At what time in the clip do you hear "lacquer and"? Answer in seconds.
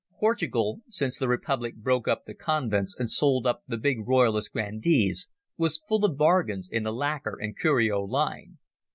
6.91-7.55